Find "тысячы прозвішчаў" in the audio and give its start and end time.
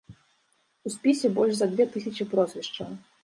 1.93-2.91